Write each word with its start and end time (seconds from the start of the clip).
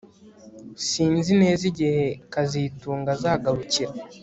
Sinzi 0.87 1.31
neza 1.41 1.63
igihe 1.71 2.01
kazitunga 2.33 3.09
azagarukira 3.15 3.91